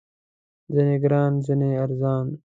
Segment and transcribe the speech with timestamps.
[0.73, 2.27] ځینې ګران، ځینې ارزان